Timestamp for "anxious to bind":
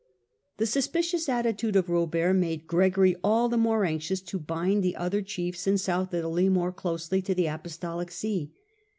3.85-4.81